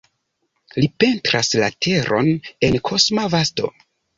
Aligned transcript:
Li 0.77 0.87
pentras 1.03 1.51
la 1.65 1.69
teron 1.87 2.33
en 2.69 2.81
kosma 2.91 3.31
vasto. 3.39 3.71